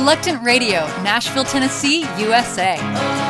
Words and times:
Reluctant 0.00 0.42
Radio, 0.42 0.86
Nashville, 1.02 1.44
Tennessee, 1.44 2.06
USA. 2.16 3.29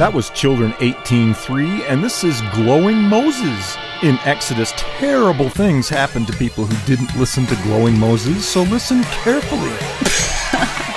That 0.00 0.14
was 0.14 0.30
Children 0.30 0.72
18.3, 0.78 1.82
and 1.86 2.02
this 2.02 2.24
is 2.24 2.40
Glowing 2.54 3.02
Moses. 3.02 3.76
In 4.02 4.18
Exodus, 4.24 4.72
terrible 4.78 5.50
things 5.50 5.90
happened 5.90 6.26
to 6.28 6.32
people 6.38 6.64
who 6.64 6.86
didn't 6.86 7.14
listen 7.18 7.44
to 7.48 7.54
Glowing 7.64 7.98
Moses, 7.98 8.48
so 8.48 8.62
listen 8.62 9.04
carefully. 9.04 9.76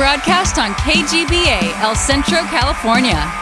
broadcast 0.00 0.56
on 0.56 0.72
KGBA, 0.76 1.78
El 1.82 1.94
Centro, 1.94 2.42
California. 2.44 3.39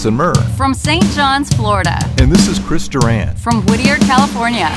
Johnson 0.00 0.16
Murr. 0.16 0.34
From 0.56 0.72
St. 0.72 1.04
John's, 1.12 1.50
Florida. 1.50 1.98
And 2.16 2.32
this 2.32 2.48
is 2.48 2.58
Chris 2.58 2.88
Durant. 2.88 3.38
From 3.38 3.60
Whittier, 3.66 3.96
California. 3.96 4.70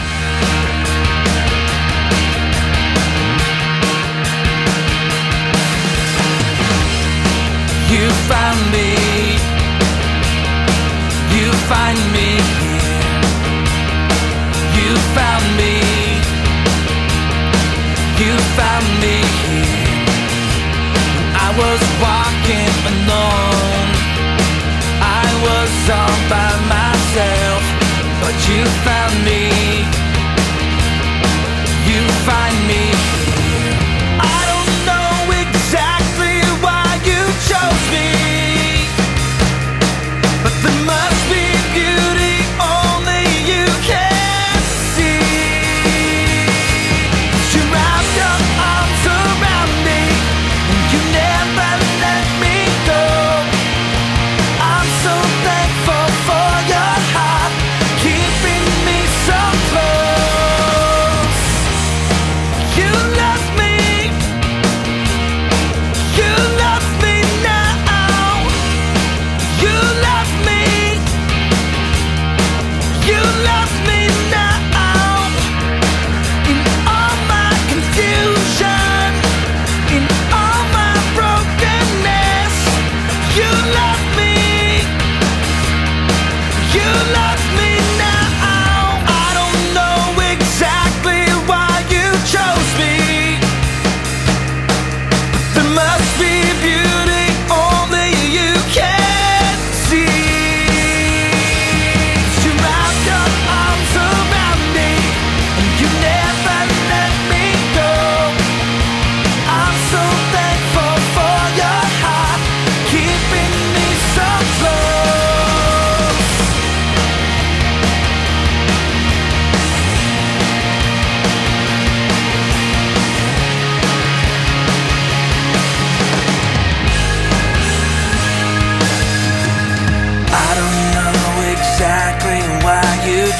artista. 28.44 28.93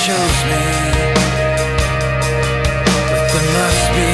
Chose 0.06 0.44
me. 0.52 0.64
But 3.16 3.30
there 3.32 3.48
must 3.56 3.86
be 3.96 4.13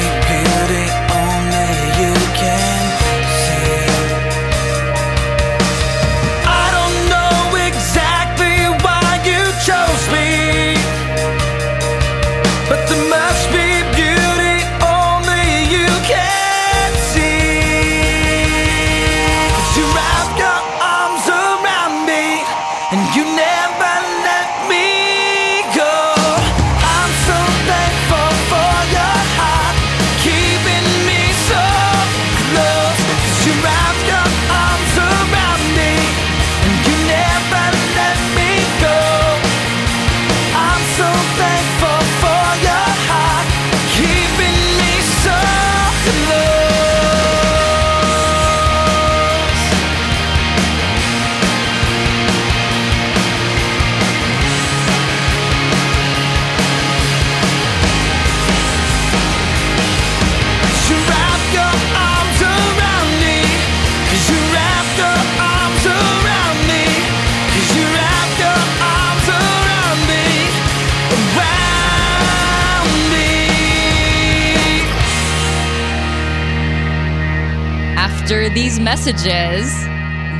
messages, 78.80 79.72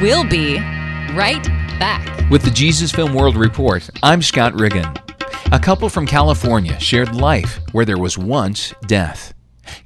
we'll 0.00 0.24
be 0.24 0.58
right 1.14 1.44
back. 1.78 2.28
With 2.30 2.42
the 2.42 2.50
Jesus 2.50 2.90
Film 2.90 3.12
World 3.12 3.36
Report, 3.36 3.88
I'm 4.02 4.22
Scott 4.22 4.54
Riggin. 4.54 4.86
A 5.52 5.58
couple 5.58 5.90
from 5.90 6.06
California 6.06 6.78
shared 6.80 7.14
life 7.14 7.60
where 7.72 7.84
there 7.84 7.98
was 7.98 8.16
once 8.16 8.72
death. 8.86 9.34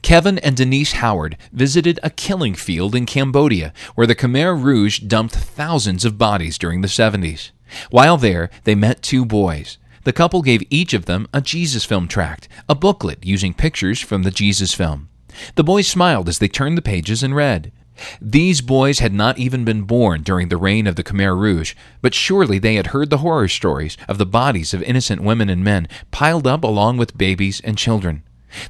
Kevin 0.03 0.39
and 0.39 0.57
Denise 0.57 0.93
Howard 0.93 1.37
visited 1.53 1.99
a 2.03 2.11
killing 2.11 2.55
field 2.55 2.95
in 2.95 3.07
Cambodia 3.07 3.73
where 3.97 4.07
the 4.07 4.15
Khmer 4.15 4.63
Rouge 4.63 5.01
dumped 5.01 5.35
thousands 5.35 6.05
of 6.05 6.17
bodies 6.17 6.57
during 6.57 6.81
the 6.81 6.89
70s. 6.89 7.51
While 7.91 8.17
there, 8.19 8.51
they 8.63 8.75
met 8.75 9.03
two 9.03 9.25
boys. 9.25 9.79
The 10.05 10.13
couple 10.13 10.43
gave 10.43 10.63
each 10.71 10.95
of 10.95 11.07
them 11.07 11.27
a 11.33 11.41
Jesus 11.41 11.85
film 11.85 12.07
tract, 12.07 12.49
a 12.69 12.75
booklet 12.75 13.25
using 13.25 13.53
pictures 13.53 14.01
from 14.01 14.23
the 14.23 14.31
Jesus 14.31 14.75
film. 14.75 15.09
The 15.57 15.65
boys 15.65 15.89
smiled 15.89 16.29
as 16.29 16.39
they 16.39 16.49
turned 16.49 16.79
the 16.79 16.83
pages 16.83 17.23
and 17.23 17.35
read. 17.35 17.73
These 18.21 18.61
boys 18.61 18.99
had 18.99 19.13
not 19.13 19.39
even 19.39 19.65
been 19.65 19.83
born 19.83 20.23
during 20.23 20.49
the 20.49 20.57
reign 20.57 20.87
of 20.87 20.97
the 20.97 21.05
Khmer 21.05 21.39
Rouge, 21.39 21.75
but 22.03 22.15
surely 22.15 22.59
they 22.59 22.75
had 22.75 22.89
heard 22.89 23.11
the 23.11 23.19
horror 23.19 23.49
stories 23.49 23.97
of 24.09 24.19
the 24.19 24.27
bodies 24.27 24.75
of 24.75 24.83
innocent 24.83 25.23
women 25.23 25.49
and 25.49 25.63
men 25.63 25.89
piled 26.11 26.47
up 26.47 26.65
along 26.65 26.97
with 26.97 27.17
babies 27.17 27.61
and 27.61 27.79
children. 27.79 28.23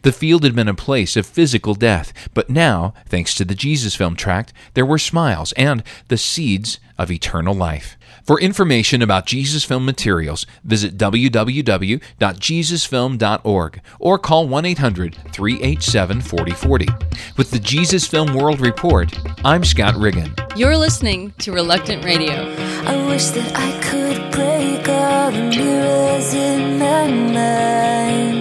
The 0.03 0.13
field 0.13 0.45
had 0.45 0.55
been 0.55 0.69
a 0.69 0.75
place 0.75 1.17
of 1.17 1.27
physical 1.27 1.75
death, 1.75 2.13
but 2.35 2.51
now, 2.51 2.95
thanks 3.07 3.35
to 3.35 3.45
the 3.45 3.55
Jesus 3.55 3.95
film 3.95 4.17
tract, 4.17 4.53
there 4.75 4.87
were 4.87 4.99
smiles 4.99 5.53
and 5.53 5.83
the 6.09 6.17
seeds 6.17 6.79
of 6.99 7.11
eternal 7.11 7.55
life. 7.55 7.97
For 8.25 8.41
information 8.41 9.03
about 9.03 9.27
Jesus 9.27 9.65
Film 9.65 9.85
materials, 9.85 10.47
visit 10.65 10.97
www.jesusfilm.org 10.97 13.81
or 13.99 14.19
call 14.19 14.49
1 14.49 14.65
800 14.65 15.15
387 15.31 16.23
4040. 16.23 16.89
With 17.37 17.51
the 17.51 17.59
Jesus 17.59 18.07
Film 18.07 18.33
World 18.35 18.61
Report, 18.61 19.13
I'm 19.45 19.63
Scott 19.63 19.95
Riggin. 19.97 20.33
You're 20.57 20.79
listening 20.79 21.33
to 21.41 21.53
Reluctant 21.53 22.03
Radio. 22.05 22.55
I 22.87 23.07
wish 23.07 23.27
that 23.27 23.53
I 23.57 23.79
could 23.83 24.33
break 24.33 24.89
all 24.89 25.31
the 25.31 25.43
mirrors 25.43 26.33
in 26.33 26.79
my 26.79 27.07
mind. 27.09 28.34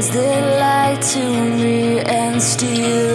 That 0.00 0.58
lie 0.58 0.96
to 1.12 1.20
me 1.56 2.00
and 2.00 2.40
steal 2.42 3.09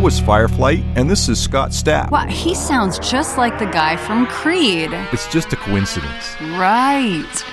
was 0.00 0.18
Firefly, 0.18 0.76
and 0.96 1.10
this 1.10 1.28
is 1.28 1.38
Scott 1.38 1.70
Stapp. 1.70 2.10
Wow, 2.10 2.26
he 2.26 2.54
sounds 2.54 2.98
just 2.98 3.36
like 3.36 3.58
the 3.58 3.66
guy 3.66 3.96
from 3.96 4.26
Creed. 4.26 4.90
It's 5.12 5.30
just 5.30 5.52
a 5.52 5.56
coincidence. 5.56 6.36
Right. 6.40 7.44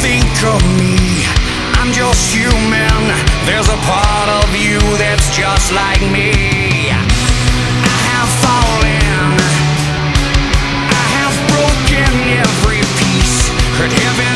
think 0.00 0.44
of 0.44 0.62
me 0.78 0.97
human, 2.30 3.00
there's 3.46 3.68
a 3.68 3.78
part 3.88 4.28
of 4.28 4.48
you 4.54 4.78
that's 4.98 5.28
just 5.34 5.72
like 5.72 6.00
me. 6.12 6.90
I 6.92 7.98
have 8.12 8.30
fallen, 8.44 9.36
I 10.92 11.04
have 11.16 11.36
broken 11.52 12.12
every 12.44 12.82
piece, 13.00 13.48
heaven. 13.76 14.27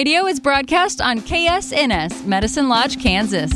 Radio 0.00 0.26
is 0.26 0.40
broadcast 0.40 1.02
on 1.02 1.20
KSNS, 1.20 2.24
Medicine 2.24 2.70
Lodge, 2.70 2.98
Kansas. 3.02 3.52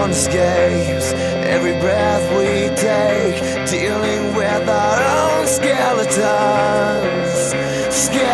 One 0.00 0.12
escapes 0.12 1.12
every 1.44 1.74
breath 1.78 2.24
we 2.32 2.72
take, 2.74 3.36
dealing 3.68 4.34
with 4.34 4.66
our 4.66 4.96
own 4.96 5.46
skeletons. 5.46 7.52
Skeletons. 7.92 8.32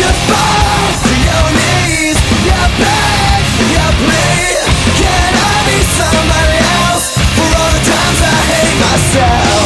You 0.00 0.10
fall 0.26 0.90
to 1.06 1.12
your 1.28 1.46
knees, 1.58 2.18
you 2.42 2.58
beg, 2.82 3.40
you 3.70 3.86
plead. 4.02 4.66
Can 4.98 5.30
I 5.46 5.48
be 5.68 5.78
somebody 6.00 6.58
else 6.82 7.06
for 7.38 7.46
all 7.54 7.70
the 7.70 7.82
times 7.86 8.18
I 8.18 8.34
hate 8.50 8.76
myself? 8.82 9.57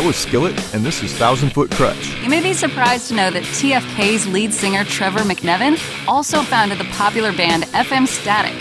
That 0.00 0.06
was 0.06 0.16
Skillet, 0.16 0.54
and 0.74 0.82
this 0.82 1.02
is 1.02 1.12
Thousand 1.12 1.50
Foot 1.50 1.70
Crutch. 1.72 2.14
You 2.22 2.30
may 2.30 2.40
be 2.40 2.54
surprised 2.54 3.08
to 3.08 3.14
know 3.14 3.30
that 3.30 3.42
TFK's 3.42 4.26
lead 4.26 4.50
singer 4.50 4.82
Trevor 4.82 5.20
McNevin 5.20 5.76
also 6.08 6.40
founded 6.40 6.78
the 6.78 6.84
popular 6.84 7.34
band 7.34 7.64
FM 7.64 8.08
Static. 8.08 8.58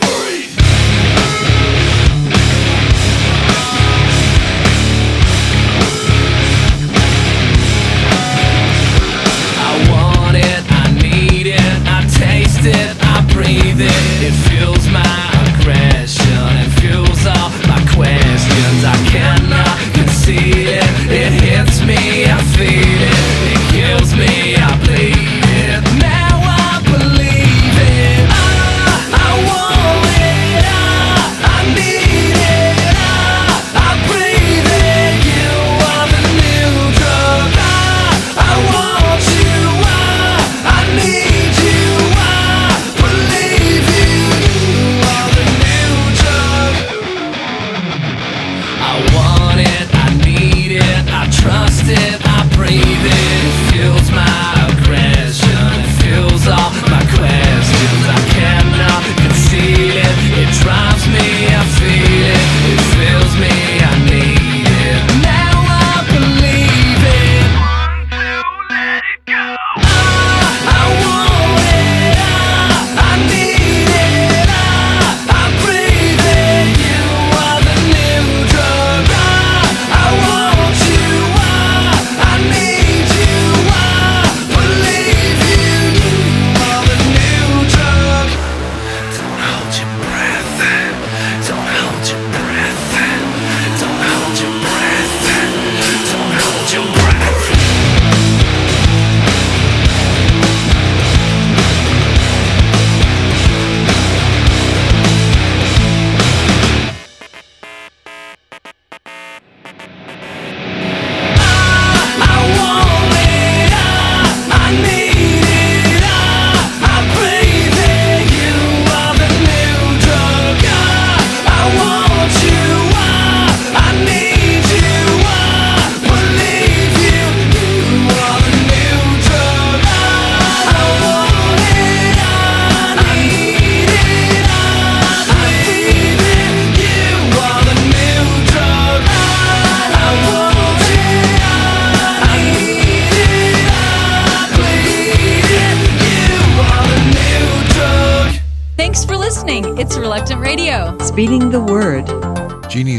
I 9.55 9.71
want 9.87 10.35
it, 10.35 10.43
I 10.43 10.91
need 11.01 11.47
it, 11.47 11.61
I 11.87 12.03
taste 12.19 12.65
it, 12.65 12.97
I 12.99 13.25
breathe 13.31 13.79
it. 13.79 14.23
It 14.27 14.35
fuels 14.49 14.89
my 14.89 15.07
aggression, 15.55 16.57
it 16.59 16.81
fuels 16.81 17.25
all 17.25 17.49
my 17.65 17.79
questions. 17.95 18.83
I 18.83 19.07
cannot 19.07 19.58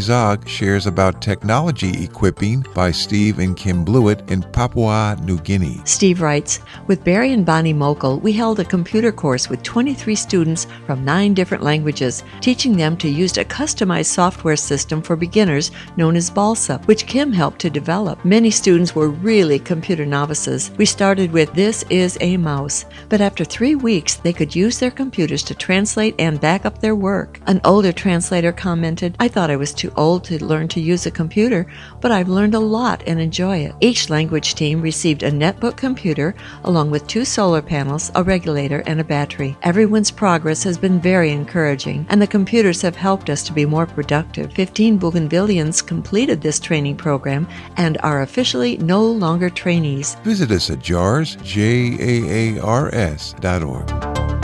Zog 0.01 0.49
shares 0.49 0.87
about 0.87 1.21
technology 1.21 2.03
equipping 2.03 2.65
by 2.75 2.91
Steve 2.91 3.39
and 3.39 3.57
Kim 3.57 3.85
Blewett 3.85 4.29
in 4.31 4.43
Papua 4.43 5.17
New 5.23 5.39
Guinea. 5.39 5.81
Steve 5.85 6.21
writes 6.21 6.61
With 6.87 7.05
Barry 7.05 7.33
and 7.33 7.45
Bonnie 7.45 7.75
Mokel, 7.75 8.21
we 8.21 8.33
held 8.33 8.61
a 8.61 8.65
computer 8.65 9.13
course 9.13 9.49
with 9.49 9.63
23 9.63 10.15
students 10.15 10.67
from 10.87 11.05
nine 11.05 11.35
different 11.35 11.63
languages, 11.63 12.25
teaching 12.41 12.77
them 12.77 12.97
to 12.97 13.09
use 13.09 13.37
a 13.37 13.45
customized 13.45 14.07
software 14.07 14.57
system 14.57 15.03
for 15.03 15.17
beginners 15.17 15.71
known 15.97 16.17
as 16.17 16.31
Balsa, 16.31 16.79
which 16.87 17.07
Kim 17.07 17.33
helped 17.33 17.61
to 17.61 17.71
develop. 17.71 18.25
Many 18.25 18.51
students 18.51 18.95
were 18.95 19.09
really 19.09 19.59
computer 19.59 20.07
novices. 20.07 20.71
We 20.79 20.87
started 20.87 21.33
with 21.33 21.53
This 21.53 21.85
is 21.91 22.17
a 22.21 22.37
mouse, 22.37 22.85
but 23.09 23.21
after 23.21 23.45
three 23.45 23.75
weeks, 23.75 24.17
they 24.17 24.33
could 24.33 24.55
use 24.55 24.79
their 24.79 24.91
computers 24.91 25.43
to 25.45 25.55
translate 25.55 26.15
and 26.19 26.41
back 26.41 26.65
up 26.65 26.79
their 26.79 26.95
work. 26.95 27.41
An 27.47 27.61
older 27.65 27.93
translator 27.93 28.53
commented, 28.53 29.17
I 29.21 29.29
thought 29.29 29.51
I 29.51 29.57
was 29.57 29.73
too 29.73 29.93
old 30.01 30.25
to 30.25 30.45
learn 30.45 30.67
to 30.69 30.81
use 30.81 31.07
a 31.07 31.11
computer, 31.11 31.67
but 32.01 32.11
I've 32.11 32.29
learned 32.29 32.55
a 32.55 32.59
lot 32.59 33.03
and 33.07 33.21
enjoy 33.21 33.59
it. 33.59 33.75
Each 33.81 34.11
language 34.11 34.55
team 34.55 34.81
received 34.81 35.23
a 35.23 35.31
netbook 35.31 35.77
computer 35.77 36.35
along 36.65 36.91
with 36.91 37.07
two 37.07 37.25
solar 37.25 37.63
panels, 37.63 38.11
a 38.15 38.25
regulator, 38.25 38.83
and 38.87 39.01
a 39.01 39.05
battery. 39.05 39.57
Everyone's 39.63 40.11
progress 40.11 40.65
has 40.65 40.79
been 40.79 41.01
very 41.01 41.31
encouraging, 41.31 42.07
and 42.09 42.21
the 42.21 42.27
computers 42.27 42.83
have 42.83 42.97
helped 42.97 43.31
us 43.31 43.43
to 43.45 43.53
be 43.53 43.67
more 43.67 43.87
productive. 43.87 44.53
15 44.55 44.99
Bougainvilleans 44.99 45.87
completed 45.87 46.41
this 46.41 46.59
training 46.59 46.97
program 46.97 47.47
and 47.77 47.99
are 48.03 48.23
officially 48.23 48.79
no 48.79 49.05
longer 49.05 49.51
trainees. 49.51 50.15
Visit 50.25 50.51
us 50.51 50.71
at 50.71 50.79
JAARS, 50.79 51.37
J 51.43 51.97
A 52.01 52.59
A 52.59 52.63
R 52.63 52.95
S 52.95 53.35
dot 53.41 53.63
org. 53.63 54.40